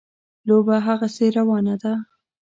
لوبه 0.47 0.75
هغسې 0.87 1.25
روانه 1.37 1.75
ده. 1.83 1.93